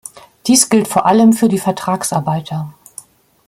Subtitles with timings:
[0.47, 2.73] Dies gilt vor allem für die Vertragsarbeiter.